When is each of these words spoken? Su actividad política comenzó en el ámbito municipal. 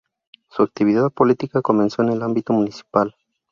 Su 0.49 0.63
actividad 0.63 1.11
política 1.11 1.61
comenzó 1.61 2.01
en 2.01 2.09
el 2.09 2.23
ámbito 2.23 2.53
municipal. 2.53 3.15